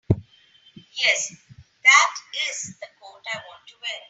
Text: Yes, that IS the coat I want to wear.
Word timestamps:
Yes, 0.97 1.29
that 1.83 2.13
IS 2.49 2.75
the 2.79 2.87
coat 2.99 3.21
I 3.33 3.37
want 3.47 3.67
to 3.67 3.75
wear. 3.79 3.99